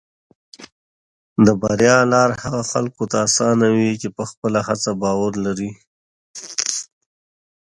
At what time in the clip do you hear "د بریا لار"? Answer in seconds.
1.45-2.29